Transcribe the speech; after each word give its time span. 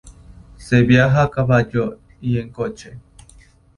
Se 0.57 0.81
viaja 0.81 1.21
a 1.21 1.29
caballo 1.29 1.99
y 2.21 2.39
en 2.39 2.49
coche. 2.49 2.97